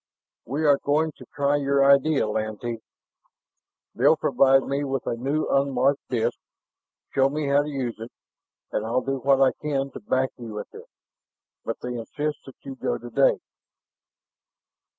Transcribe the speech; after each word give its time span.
"We 0.47 0.65
are 0.65 0.79
going 0.83 1.11
to 1.17 1.27
try 1.35 1.57
your 1.57 1.85
idea, 1.85 2.27
Lantee. 2.27 2.79
They'll 3.93 4.17
provide 4.17 4.63
me 4.63 4.83
with 4.83 5.05
a 5.05 5.15
new, 5.15 5.47
unmarked 5.47 6.01
disk, 6.09 6.39
show 7.13 7.29
me 7.29 7.45
how 7.49 7.61
to 7.61 7.69
use 7.69 7.99
it. 7.99 8.11
And 8.71 8.83
I'll 8.83 9.01
do 9.01 9.19
what 9.19 9.39
I 9.39 9.51
can 9.61 9.91
to 9.91 9.99
back 9.99 10.31
you 10.39 10.55
with 10.55 10.73
it. 10.73 10.89
But 11.63 11.81
they 11.81 11.93
insist 11.93 12.39
that 12.47 12.55
you 12.63 12.73
go 12.75 12.97
today." 12.97 13.37